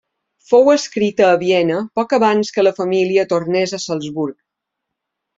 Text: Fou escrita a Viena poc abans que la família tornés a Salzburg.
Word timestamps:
Fou 0.51 0.69
escrita 0.71 1.25
a 1.33 1.35
Viena 1.41 1.75
poc 1.99 2.15
abans 2.17 2.49
que 2.55 2.63
la 2.63 2.71
família 2.77 3.25
tornés 3.33 3.75
a 3.79 3.81
Salzburg. 3.85 4.35